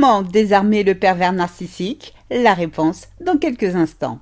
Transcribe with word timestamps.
Comment 0.00 0.22
désarmer 0.22 0.82
le 0.82 0.94
pervers 0.94 1.34
narcissique? 1.34 2.14
La 2.30 2.54
réponse 2.54 3.08
dans 3.22 3.36
quelques 3.36 3.76
instants. 3.76 4.18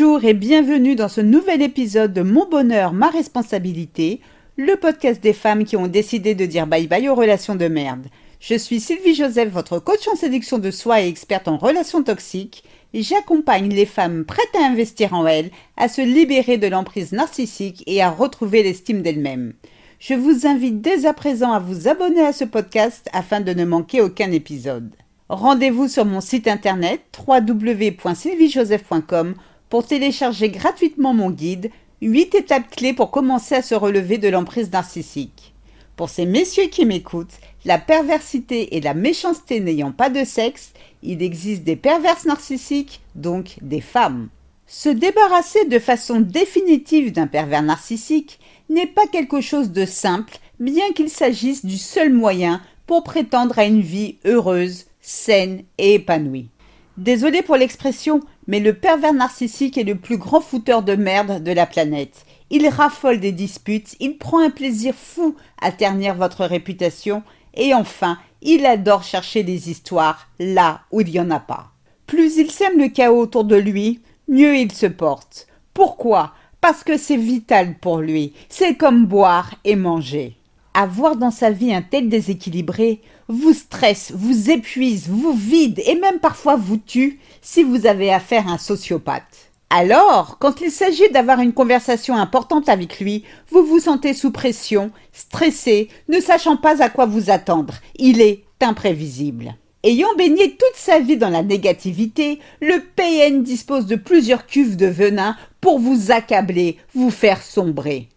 Bonjour 0.00 0.24
et 0.24 0.34
bienvenue 0.34 0.94
dans 0.94 1.08
ce 1.08 1.20
nouvel 1.20 1.60
épisode 1.60 2.12
de 2.12 2.22
Mon 2.22 2.48
bonheur, 2.48 2.92
ma 2.92 3.08
responsabilité, 3.08 4.20
le 4.56 4.76
podcast 4.76 5.20
des 5.20 5.32
femmes 5.32 5.64
qui 5.64 5.76
ont 5.76 5.88
décidé 5.88 6.36
de 6.36 6.46
dire 6.46 6.68
bye 6.68 6.86
bye 6.86 7.08
aux 7.08 7.16
relations 7.16 7.56
de 7.56 7.66
merde. 7.66 8.06
Je 8.38 8.54
suis 8.54 8.78
Sylvie 8.78 9.16
Joseph, 9.16 9.48
votre 9.48 9.80
coach 9.80 10.06
en 10.06 10.14
séduction 10.14 10.58
de 10.58 10.70
soi 10.70 11.02
et 11.02 11.08
experte 11.08 11.48
en 11.48 11.56
relations 11.56 12.04
toxiques, 12.04 12.62
et 12.94 13.02
j'accompagne 13.02 13.70
les 13.70 13.86
femmes 13.86 14.24
prêtes 14.24 14.54
à 14.56 14.66
investir 14.66 15.14
en 15.14 15.26
elles, 15.26 15.50
à 15.76 15.88
se 15.88 16.00
libérer 16.00 16.58
de 16.58 16.68
l'emprise 16.68 17.10
narcissique 17.10 17.82
et 17.88 18.00
à 18.00 18.08
retrouver 18.08 18.62
l'estime 18.62 19.02
d'elles-mêmes. 19.02 19.54
Je 19.98 20.14
vous 20.14 20.46
invite 20.46 20.80
dès 20.80 21.06
à 21.06 21.12
présent 21.12 21.50
à 21.50 21.58
vous 21.58 21.88
abonner 21.88 22.24
à 22.24 22.32
ce 22.32 22.44
podcast 22.44 23.08
afin 23.12 23.40
de 23.40 23.52
ne 23.52 23.64
manquer 23.64 24.00
aucun 24.00 24.30
épisode. 24.30 24.94
Rendez-vous 25.28 25.88
sur 25.88 26.04
mon 26.04 26.20
site 26.20 26.46
internet 26.46 27.00
www.sylviejoseph.com 27.26 29.34
pour 29.68 29.86
télécharger 29.86 30.48
gratuitement 30.48 31.14
mon 31.14 31.30
guide 31.30 31.70
8 32.00 32.34
étapes 32.36 32.70
clés 32.70 32.92
pour 32.92 33.10
commencer 33.10 33.54
à 33.54 33.62
se 33.62 33.74
relever 33.74 34.18
de 34.18 34.28
l'emprise 34.28 34.70
narcissique. 34.70 35.54
Pour 35.96 36.10
ces 36.10 36.26
messieurs 36.26 36.68
qui 36.68 36.86
m'écoutent, 36.86 37.40
la 37.64 37.78
perversité 37.78 38.76
et 38.76 38.80
la 38.80 38.94
méchanceté 38.94 39.58
n'ayant 39.58 39.90
pas 39.90 40.10
de 40.10 40.24
sexe, 40.24 40.72
il 41.02 41.22
existe 41.22 41.64
des 41.64 41.74
perverses 41.74 42.24
narcissiques, 42.24 43.00
donc 43.16 43.56
des 43.62 43.80
femmes. 43.80 44.28
Se 44.68 44.88
débarrasser 44.88 45.64
de 45.64 45.78
façon 45.78 46.20
définitive 46.20 47.10
d'un 47.10 47.26
pervers 47.26 47.62
narcissique 47.62 48.38
n'est 48.68 48.86
pas 48.86 49.06
quelque 49.06 49.40
chose 49.40 49.72
de 49.72 49.86
simple, 49.86 50.38
bien 50.60 50.92
qu'il 50.94 51.08
s'agisse 51.08 51.64
du 51.64 51.78
seul 51.78 52.12
moyen 52.12 52.60
pour 52.86 53.02
prétendre 53.02 53.58
à 53.58 53.64
une 53.64 53.80
vie 53.80 54.18
heureuse, 54.24 54.84
saine 55.00 55.64
et 55.78 55.94
épanouie. 55.94 56.50
Désolé 56.96 57.42
pour 57.42 57.56
l'expression, 57.56 58.20
mais 58.48 58.58
le 58.58 58.72
pervers 58.72 59.12
narcissique 59.12 59.78
est 59.78 59.84
le 59.84 59.94
plus 59.94 60.16
grand 60.16 60.40
fouteur 60.40 60.82
de 60.82 60.96
merde 60.96 61.44
de 61.44 61.52
la 61.52 61.66
planète. 61.66 62.24
Il 62.50 62.66
raffole 62.66 63.20
des 63.20 63.30
disputes, 63.30 63.94
il 64.00 64.16
prend 64.16 64.40
un 64.40 64.50
plaisir 64.50 64.94
fou 64.96 65.36
à 65.60 65.70
ternir 65.70 66.14
votre 66.14 66.44
réputation, 66.46 67.22
et 67.54 67.74
enfin, 67.74 68.18
il 68.40 68.64
adore 68.64 69.02
chercher 69.02 69.42
des 69.42 69.70
histoires 69.70 70.28
là 70.40 70.80
où 70.90 71.02
il 71.02 71.10
n'y 71.10 71.20
en 71.20 71.30
a 71.30 71.40
pas. 71.40 71.72
Plus 72.06 72.38
il 72.38 72.50
sème 72.50 72.78
le 72.78 72.88
chaos 72.88 73.20
autour 73.20 73.44
de 73.44 73.56
lui, 73.56 74.00
mieux 74.28 74.56
il 74.56 74.72
se 74.72 74.86
porte. 74.86 75.46
Pourquoi? 75.74 76.32
Parce 76.62 76.82
que 76.82 76.96
c'est 76.96 77.18
vital 77.18 77.78
pour 77.78 77.98
lui. 77.98 78.32
C'est 78.48 78.76
comme 78.76 79.06
boire 79.06 79.54
et 79.64 79.76
manger. 79.76 80.37
Avoir 80.80 81.16
dans 81.16 81.32
sa 81.32 81.50
vie 81.50 81.74
un 81.74 81.82
tel 81.82 82.08
déséquilibré 82.08 83.00
vous 83.26 83.52
stresse, 83.52 84.12
vous 84.14 84.48
épuise, 84.48 85.08
vous 85.08 85.32
vide 85.32 85.82
et 85.84 85.96
même 85.96 86.20
parfois 86.20 86.54
vous 86.54 86.76
tue 86.76 87.18
si 87.42 87.64
vous 87.64 87.84
avez 87.86 88.12
affaire 88.12 88.46
à 88.46 88.52
un 88.52 88.58
sociopathe. 88.58 89.50
Alors, 89.70 90.38
quand 90.38 90.60
il 90.60 90.70
s'agit 90.70 91.10
d'avoir 91.10 91.40
une 91.40 91.52
conversation 91.52 92.14
importante 92.14 92.68
avec 92.68 93.00
lui, 93.00 93.24
vous 93.50 93.64
vous 93.64 93.80
sentez 93.80 94.14
sous 94.14 94.30
pression, 94.30 94.92
stressé, 95.12 95.88
ne 96.08 96.20
sachant 96.20 96.56
pas 96.56 96.80
à 96.80 96.90
quoi 96.90 97.06
vous 97.06 97.28
attendre. 97.28 97.74
Il 97.96 98.20
est 98.20 98.44
imprévisible. 98.60 99.56
Ayant 99.82 100.14
baigné 100.16 100.50
toute 100.50 100.76
sa 100.76 101.00
vie 101.00 101.16
dans 101.16 101.28
la 101.28 101.42
négativité, 101.42 102.38
le 102.60 102.84
PN 102.94 103.42
dispose 103.42 103.86
de 103.86 103.96
plusieurs 103.96 104.46
cuves 104.46 104.76
de 104.76 104.86
venin 104.86 105.36
pour 105.60 105.80
vous 105.80 106.12
accabler, 106.12 106.76
vous 106.94 107.10
faire 107.10 107.42
sombrer. 107.42 108.08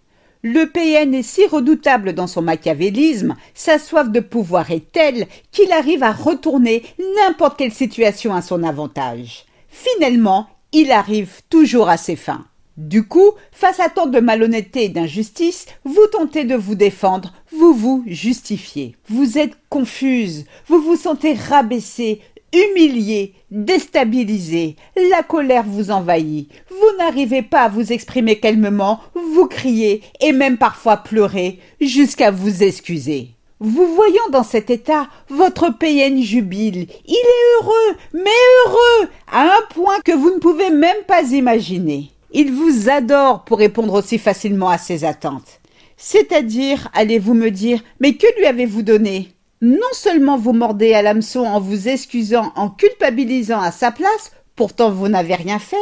Le 0.44 0.66
PN 0.66 1.14
est 1.14 1.22
si 1.22 1.46
redoutable 1.46 2.14
dans 2.14 2.26
son 2.26 2.42
machiavélisme, 2.42 3.36
sa 3.54 3.78
soif 3.78 4.10
de 4.10 4.20
pouvoir 4.20 4.72
est 4.72 4.92
telle 4.92 5.28
qu'il 5.52 5.72
arrive 5.72 6.02
à 6.02 6.12
retourner 6.12 6.82
n'importe 7.18 7.60
quelle 7.60 7.72
situation 7.72 8.34
à 8.34 8.42
son 8.42 8.64
avantage. 8.64 9.46
Finalement, 9.70 10.48
il 10.72 10.92
arrive 10.92 11.42
toujours 11.50 11.90
à 11.90 11.98
ses 11.98 12.16
fins. 12.16 12.46
Du 12.76 13.08
coup, 13.08 13.34
face 13.52 13.80
à 13.80 13.90
tant 13.90 14.08
de 14.08 14.20
malhonnêteté 14.20 14.86
et 14.86 14.90
d'injustice, 14.90 15.68
vous 15.84 16.08
tentez 16.12 16.44
de 16.44 16.56
vous 16.56 16.74
défendre, 16.74 17.34
vous 17.56 17.74
vous 17.74 18.04
justifiez. 18.08 18.96
Vous 19.10 19.38
êtes 19.38 19.58
confuse, 19.70 20.46
vous 20.68 20.82
vous 20.82 20.96
sentez 20.96 21.34
rabaissé, 21.34 22.20
humilié, 22.54 23.34
déstabilisé, 23.52 24.76
la 25.12 25.24
colère 25.24 25.66
vous 25.66 25.92
envahit, 25.92 26.50
n'arrivez 26.98 27.42
pas 27.42 27.62
à 27.62 27.70
vous 27.70 27.92
exprimer 27.92 28.40
calmement, 28.40 29.00
vous 29.16 29.48
criez 29.48 30.02
et 30.20 30.32
même 30.32 30.58
parfois 30.58 30.98
pleurez 30.98 31.60
jusqu'à 31.80 32.32
vous 32.32 32.64
excuser. 32.64 33.30
Vous 33.60 33.94
voyant 33.94 34.30
dans 34.32 34.44
cet 34.44 34.72
état, 34.72 35.08
votre 35.30 35.70
PN 35.70 36.20
jubile. 36.22 36.88
Il 37.06 37.14
est 37.14 37.62
heureux, 37.62 37.98
mais 38.14 38.22
heureux, 38.66 39.10
à 39.32 39.44
un 39.44 39.62
point 39.74 40.00
que 40.04 40.12
vous 40.12 40.32
ne 40.32 40.40
pouvez 40.40 40.72
même 40.72 41.04
pas 41.08 41.22
imaginer. 41.32 42.10
Il 42.34 42.52
vous 42.52 42.90
adore 42.90 43.44
pour 43.44 43.60
répondre 43.60 43.94
aussi 43.94 44.18
facilement 44.18 44.70
à 44.70 44.80
ses 44.80 45.04
attentes. 45.04 45.60
C'est-à-dire, 45.96 46.90
allez-vous 46.96 47.36
me 47.36 47.52
dire, 47.52 47.84
mais 48.00 48.14
que 48.14 48.26
lui 48.40 48.48
avez-vous 48.48 48.82
donné? 48.82 49.30
Non 49.62 49.92
seulement 49.92 50.38
vous 50.38 50.54
mordez 50.54 50.96
à 50.96 51.04
l'hameçon 51.04 51.42
en 51.42 51.60
vous 51.60 51.88
excusant, 51.88 52.52
en 52.56 52.70
culpabilisant 52.70 53.62
à 53.62 53.72
sa 53.72 53.92
place, 53.92 54.32
pourtant 54.62 54.92
vous 54.92 55.08
n'avez 55.08 55.34
rien 55.34 55.58
fait, 55.58 55.76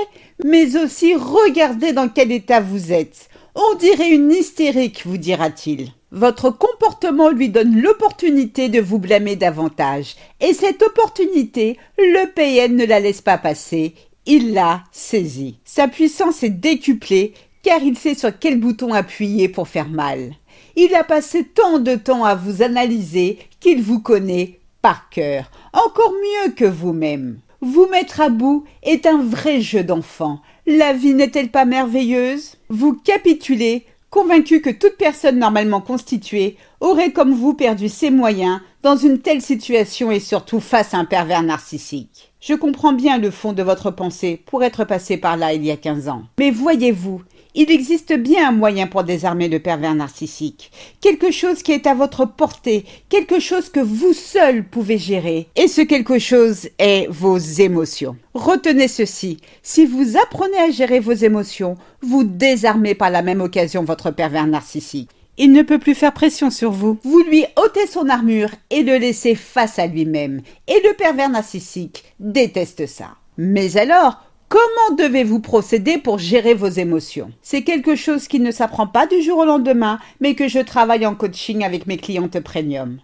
mais 0.45 0.77
aussi 0.77 1.13
regardez 1.13 1.91
dans 1.91 2.07
quel 2.07 2.31
état 2.31 2.61
vous 2.61 2.93
êtes. 2.93 3.27
On 3.53 3.75
dirait 3.75 4.09
une 4.09 4.31
hystérique, 4.31 5.05
vous 5.05 5.17
dira-t-il. 5.17 5.89
Votre 6.13 6.49
comportement 6.49 7.27
lui 7.27 7.49
donne 7.49 7.81
l'opportunité 7.81 8.69
de 8.69 8.79
vous 8.79 8.97
blâmer 8.97 9.35
davantage, 9.35 10.15
et 10.39 10.53
cette 10.53 10.81
opportunité, 10.81 11.77
le 11.97 12.31
PN 12.31 12.73
ne 12.77 12.85
la 12.85 13.01
laisse 13.01 13.19
pas 13.19 13.37
passer, 13.37 13.95
il 14.25 14.53
l'a 14.53 14.85
saisie. 14.93 15.59
Sa 15.65 15.89
puissance 15.89 16.41
est 16.43 16.49
décuplée, 16.49 17.33
car 17.63 17.83
il 17.83 17.97
sait 17.97 18.15
sur 18.15 18.31
quel 18.39 18.61
bouton 18.61 18.93
appuyer 18.93 19.49
pour 19.49 19.67
faire 19.67 19.89
mal. 19.89 20.31
Il 20.77 20.95
a 20.95 21.03
passé 21.03 21.43
tant 21.43 21.79
de 21.79 21.95
temps 21.95 22.23
à 22.23 22.35
vous 22.35 22.61
analyser 22.61 23.39
qu'il 23.59 23.81
vous 23.81 23.99
connaît 23.99 24.57
par 24.81 25.09
cœur, 25.09 25.51
encore 25.73 26.13
mieux 26.13 26.51
que 26.53 26.63
vous-même. 26.63 27.39
Vous 27.61 27.87
mettre 27.87 28.21
à 28.21 28.29
bout 28.29 28.63
est 28.83 29.05
un 29.05 29.21
vrai 29.21 29.59
jeu 29.59 29.83
d'enfant. 29.83 30.39
La 30.65 30.93
vie 30.93 31.13
n'est-elle 31.13 31.49
pas 31.49 31.65
merveilleuse? 31.65 32.55
Vous 32.69 32.93
capitulez, 32.93 33.85
convaincu 34.09 34.61
que 34.61 34.69
toute 34.69 34.95
personne 34.95 35.39
normalement 35.39 35.81
constituée 35.81 36.55
aurait 36.79 37.11
comme 37.11 37.33
vous 37.33 37.53
perdu 37.53 37.89
ses 37.89 38.11
moyens 38.11 38.61
dans 38.81 38.95
une 38.95 39.19
telle 39.19 39.41
situation 39.41 40.09
et 40.09 40.21
surtout 40.21 40.61
face 40.61 40.93
à 40.93 40.99
un 40.99 41.05
pervers 41.05 41.43
narcissique. 41.43 42.31
Je 42.39 42.53
comprends 42.53 42.93
bien 42.93 43.17
le 43.17 43.29
fond 43.29 43.51
de 43.51 43.61
votre 43.61 43.91
pensée 43.91 44.41
pour 44.45 44.63
être 44.63 44.85
passé 44.85 45.17
par 45.17 45.35
là 45.35 45.53
il 45.53 45.65
y 45.65 45.71
a 45.71 45.75
quinze 45.75 46.07
ans. 46.07 46.23
Mais 46.39 46.51
voyez-vous, 46.51 47.21
il 47.55 47.71
existe 47.71 48.13
bien 48.13 48.49
un 48.49 48.51
moyen 48.51 48.87
pour 48.87 49.03
désarmer 49.03 49.47
le 49.47 49.59
pervers 49.59 49.95
narcissique, 49.95 50.71
quelque 51.01 51.31
chose 51.31 51.63
qui 51.63 51.71
est 51.71 51.87
à 51.87 51.93
votre 51.93 52.25
portée, 52.25 52.85
quelque 53.09 53.39
chose 53.39 53.69
que 53.69 53.79
vous 53.79 54.13
seul 54.13 54.63
pouvez 54.63 54.97
gérer. 54.97 55.47
Et 55.55 55.67
ce 55.67 55.81
quelque 55.81 56.19
chose 56.19 56.69
est 56.77 57.07
vos 57.09 57.37
émotions. 57.37 58.17
Retenez 58.33 58.87
ceci, 58.87 59.37
si 59.63 59.85
vous 59.85 60.17
apprenez 60.17 60.57
à 60.57 60.71
gérer 60.71 60.99
vos 60.99 61.13
émotions, 61.13 61.75
vous 62.01 62.23
désarmez 62.23 62.95
par 62.95 63.09
la 63.09 63.21
même 63.21 63.41
occasion 63.41 63.83
votre 63.83 64.11
pervers 64.11 64.47
narcissique. 64.47 65.09
Il 65.41 65.53
ne 65.53 65.61
peut 65.61 65.79
plus 65.79 65.95
faire 65.95 66.13
pression 66.13 66.49
sur 66.49 66.71
vous. 66.71 66.97
Vous 67.03 67.23
lui 67.23 67.45
ôtez 67.55 67.87
son 67.87 68.09
armure 68.09 68.49
et 68.69 68.83
le 68.83 68.97
laissez 68.97 69.35
face 69.35 69.79
à 69.79 69.87
lui-même. 69.87 70.41
Et 70.67 70.81
le 70.85 70.93
pervers 70.95 71.29
narcissique 71.29 72.03
déteste 72.19 72.85
ça. 72.87 73.15
Mais 73.37 73.77
alors, 73.77 74.21
Comment 74.49 74.95
devez-vous 74.97 75.41
procéder 75.41 75.99
pour 75.99 76.17
gérer 76.17 76.55
vos 76.55 76.69
émotions? 76.69 77.31
C'est 77.43 77.61
quelque 77.61 77.95
chose 77.95 78.27
qui 78.27 78.39
ne 78.39 78.49
s'apprend 78.49 78.87
pas 78.87 79.05
du 79.05 79.21
jour 79.21 79.37
au 79.37 79.45
lendemain, 79.45 79.99
mais 80.21 80.33
que 80.33 80.47
je 80.47 80.57
travaille 80.57 81.05
en 81.05 81.13
coaching 81.13 81.63
avec 81.63 81.85
mes 81.85 81.97
clientes 81.97 82.39
premium. 82.39 82.97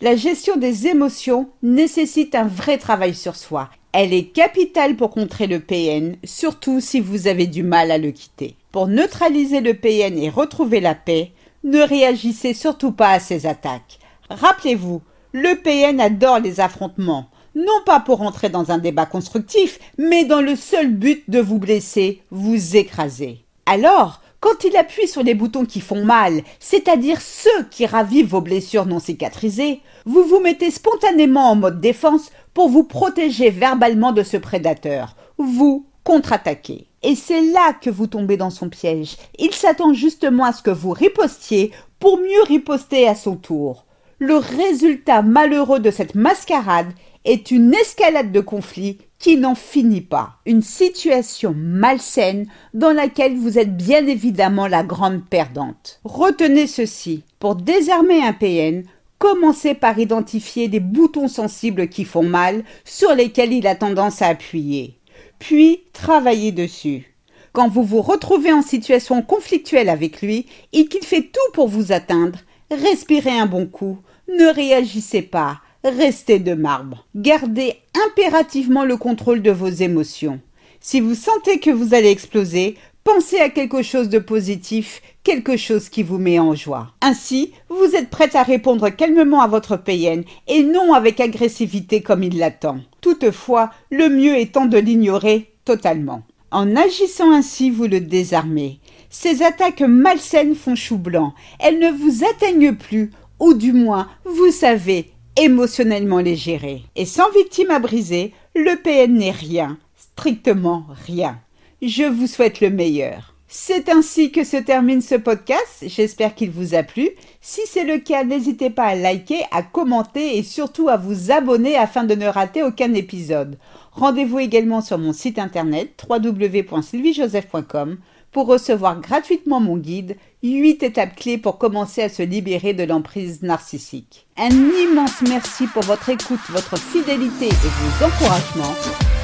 La 0.00 0.14
gestion 0.14 0.56
des 0.56 0.86
émotions 0.86 1.48
nécessite 1.60 2.36
un 2.36 2.46
vrai 2.46 2.78
travail 2.78 3.16
sur 3.16 3.34
soi. 3.34 3.68
Elle 3.92 4.14
est 4.14 4.26
capitale 4.26 4.94
pour 4.94 5.10
contrer 5.10 5.48
le 5.48 5.58
PN, 5.58 6.14
surtout 6.22 6.78
si 6.80 7.00
vous 7.00 7.26
avez 7.26 7.48
du 7.48 7.64
mal 7.64 7.90
à 7.90 7.98
le 7.98 8.12
quitter. 8.12 8.54
Pour 8.70 8.86
neutraliser 8.86 9.60
le 9.60 9.74
PN 9.74 10.16
et 10.16 10.30
retrouver 10.30 10.78
la 10.78 10.94
paix, 10.94 11.32
ne 11.64 11.80
réagissez 11.80 12.54
surtout 12.54 12.92
pas 12.92 13.10
à 13.10 13.18
ses 13.18 13.46
attaques. 13.46 13.98
Rappelez-vous, 14.30 15.02
le 15.32 15.56
PN 15.56 16.00
adore 16.00 16.38
les 16.38 16.60
affrontements 16.60 17.26
non 17.54 17.82
pas 17.84 18.00
pour 18.00 18.22
entrer 18.22 18.48
dans 18.48 18.70
un 18.70 18.78
débat 18.78 19.06
constructif, 19.06 19.78
mais 19.98 20.24
dans 20.24 20.40
le 20.40 20.56
seul 20.56 20.90
but 20.90 21.28
de 21.28 21.40
vous 21.40 21.58
blesser, 21.58 22.22
vous 22.30 22.76
écraser. 22.76 23.44
Alors, 23.66 24.20
Quand 24.42 24.64
il 24.64 24.76
appuie 24.76 25.06
sur 25.06 25.22
les 25.22 25.34
boutons 25.34 25.64
qui 25.64 25.80
font 25.80 26.04
mal, 26.04 26.42
c'est-à-dire 26.58 27.20
ceux 27.20 27.62
qui 27.70 27.86
ravivent 27.86 28.26
vos 28.26 28.40
blessures 28.40 28.86
non 28.86 28.98
cicatrisées, 28.98 29.80
vous 30.04 30.24
vous 30.24 30.40
mettez 30.40 30.72
spontanément 30.72 31.52
en 31.52 31.54
mode 31.54 31.80
défense 31.80 32.32
pour 32.52 32.68
vous 32.68 32.82
protéger 32.82 33.50
verbalement 33.50 34.10
de 34.10 34.24
ce 34.24 34.36
prédateur. 34.36 35.14
Vous 35.38 35.86
contre-attaquez. 36.02 36.88
Et 37.04 37.14
c'est 37.14 37.40
là 37.40 37.72
que 37.72 37.88
vous 37.88 38.08
tombez 38.08 38.36
dans 38.36 38.50
son 38.50 38.68
piège. 38.68 39.16
Il 39.38 39.52
s'attend 39.52 39.94
justement 39.94 40.44
à 40.44 40.52
ce 40.52 40.62
que 40.62 40.72
vous 40.72 40.90
ripostiez 40.90 41.70
pour 42.00 42.18
mieux 42.18 42.42
riposter 42.48 43.06
à 43.06 43.14
son 43.14 43.36
tour. 43.36 43.84
Le 44.18 44.38
résultat 44.38 45.22
malheureux 45.22 45.78
de 45.78 45.92
cette 45.92 46.16
mascarade 46.16 46.92
est 47.24 47.50
une 47.50 47.74
escalade 47.74 48.32
de 48.32 48.40
conflits 48.40 48.98
qui 49.18 49.36
n'en 49.36 49.54
finit 49.54 50.00
pas. 50.00 50.40
Une 50.46 50.62
situation 50.62 51.54
malsaine 51.56 52.46
dans 52.74 52.92
laquelle 52.92 53.36
vous 53.36 53.58
êtes 53.58 53.76
bien 53.76 54.06
évidemment 54.06 54.66
la 54.66 54.82
grande 54.82 55.24
perdante. 55.24 56.00
Retenez 56.04 56.66
ceci. 56.66 57.24
Pour 57.38 57.56
désarmer 57.56 58.22
un 58.22 58.32
PN, 58.32 58.84
commencez 59.18 59.74
par 59.74 59.98
identifier 59.98 60.68
des 60.68 60.80
boutons 60.80 61.28
sensibles 61.28 61.88
qui 61.88 62.04
font 62.04 62.24
mal 62.24 62.64
sur 62.84 63.14
lesquels 63.14 63.52
il 63.52 63.66
a 63.66 63.76
tendance 63.76 64.22
à 64.22 64.28
appuyer 64.28 64.98
puis 65.42 65.82
travaillez 65.92 66.52
dessus. 66.52 67.16
Quand 67.52 67.68
vous 67.68 67.82
vous 67.82 68.00
retrouvez 68.00 68.52
en 68.52 68.62
situation 68.62 69.22
conflictuelle 69.22 69.88
avec 69.88 70.22
lui 70.22 70.46
et 70.72 70.86
qu'il 70.86 71.04
fait 71.04 71.32
tout 71.32 71.52
pour 71.52 71.66
vous 71.66 71.90
atteindre, 71.90 72.38
respirez 72.70 73.36
un 73.36 73.46
bon 73.46 73.66
coup, 73.66 73.98
ne 74.28 74.46
réagissez 74.54 75.20
pas, 75.20 75.60
restez 75.84 76.38
de 76.38 76.54
marbre. 76.54 77.06
Gardez 77.14 77.76
impérativement 78.06 78.84
le 78.84 78.96
contrôle 78.96 79.42
de 79.42 79.50
vos 79.50 79.68
émotions. 79.68 80.40
Si 80.80 81.00
vous 81.00 81.14
sentez 81.14 81.60
que 81.60 81.70
vous 81.70 81.94
allez 81.94 82.10
exploser, 82.10 82.76
pensez 83.04 83.38
à 83.38 83.48
quelque 83.48 83.82
chose 83.82 84.08
de 84.08 84.18
positif, 84.18 85.02
quelque 85.22 85.56
chose 85.56 85.88
qui 85.88 86.02
vous 86.02 86.18
met 86.18 86.38
en 86.38 86.54
joie. 86.54 86.92
Ainsi, 87.00 87.52
vous 87.68 87.94
êtes 87.94 88.10
prête 88.10 88.34
à 88.34 88.42
répondre 88.42 88.88
calmement 88.88 89.40
à 89.40 89.46
votre 89.46 89.76
PN 89.76 90.24
et 90.48 90.62
non 90.62 90.92
avec 90.92 91.20
agressivité 91.20 92.00
comme 92.00 92.22
il 92.22 92.38
l'attend. 92.38 92.78
Toutefois, 93.00 93.70
le 93.90 94.08
mieux 94.08 94.36
étant 94.36 94.66
de 94.66 94.78
l'ignorer 94.78 95.52
totalement. 95.64 96.22
En 96.50 96.76
agissant 96.76 97.32
ainsi, 97.32 97.70
vous 97.70 97.86
le 97.86 98.00
désarmez. 98.00 98.78
Ces 99.08 99.42
attaques 99.42 99.80
malsaines 99.80 100.54
font 100.54 100.74
chou 100.74 100.98
blanc. 100.98 101.34
Elles 101.58 101.78
ne 101.78 101.90
vous 101.90 102.24
atteignent 102.24 102.74
plus, 102.74 103.10
ou 103.40 103.54
du 103.54 103.72
moins, 103.72 104.08
vous 104.24 104.50
savez 104.50 105.12
émotionnellement 105.36 106.18
les 106.18 106.36
gérer. 106.36 106.82
Et 106.96 107.06
sans 107.06 107.30
victime 107.30 107.70
à 107.70 107.78
briser, 107.78 108.32
le 108.54 108.76
PN 108.82 109.14
n'est 109.14 109.30
rien, 109.30 109.78
strictement 109.96 110.86
rien. 111.06 111.38
Je 111.80 112.04
vous 112.04 112.26
souhaite 112.26 112.60
le 112.60 112.70
meilleur. 112.70 113.32
C'est 113.54 113.90
ainsi 113.90 114.32
que 114.32 114.44
se 114.44 114.56
termine 114.56 115.02
ce 115.02 115.14
podcast. 115.14 115.84
J'espère 115.86 116.34
qu'il 116.34 116.50
vous 116.50 116.74
a 116.74 116.82
plu. 116.82 117.10
Si 117.42 117.60
c'est 117.66 117.84
le 117.84 117.98
cas, 117.98 118.24
n'hésitez 118.24 118.70
pas 118.70 118.84
à 118.84 118.94
liker, 118.94 119.42
à 119.50 119.62
commenter 119.62 120.38
et 120.38 120.42
surtout 120.42 120.88
à 120.88 120.96
vous 120.96 121.30
abonner 121.30 121.76
afin 121.76 122.04
de 122.04 122.14
ne 122.14 122.26
rater 122.26 122.62
aucun 122.62 122.94
épisode. 122.94 123.58
Rendez-vous 123.92 124.38
également 124.38 124.80
sur 124.80 124.96
mon 124.96 125.12
site 125.12 125.38
internet 125.38 126.02
www.sylviejoseph.com 126.08 127.98
pour 128.32 128.46
recevoir 128.46 129.00
gratuitement 129.00 129.60
mon 129.60 129.76
guide 129.76 130.16
8 130.42 130.82
étapes 130.82 131.16
clés 131.16 131.38
pour 131.38 131.58
commencer 131.58 132.02
à 132.02 132.08
se 132.08 132.22
libérer 132.22 132.72
de 132.72 132.84
l'emprise 132.84 133.42
narcissique. 133.42 134.26
Un 134.36 134.50
immense 134.50 135.22
merci 135.28 135.66
pour 135.66 135.82
votre 135.82 136.08
écoute, 136.08 136.40
votre 136.48 136.78
fidélité 136.78 137.46
et 137.46 137.50
vos 137.50 138.06
encouragements. 138.06 138.74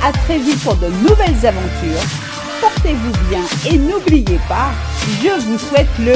À 0.05 0.13
très 0.13 0.39
vite 0.39 0.63
pour 0.63 0.77
de 0.77 0.87
nouvelles 0.87 1.47
aventures 1.47 2.29
portez-vous 2.61 3.13
bien 3.29 3.45
et 3.71 3.79
n'oubliez 3.79 4.39
pas, 4.49 4.71
je 5.23 5.41
vous 5.41 5.59
souhaite 5.59 5.89
le 5.99 6.15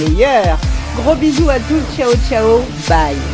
meilleur. 0.00 0.58
Gros 0.96 1.14
bisous 1.14 1.50
à 1.50 1.58
tous, 1.58 1.96
ciao 1.96 2.12
ciao, 2.28 2.60
bye. 2.88 3.33